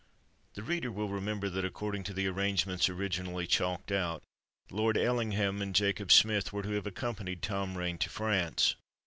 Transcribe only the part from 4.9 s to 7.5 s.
Ellingham and Jacob Smith were to have accompanied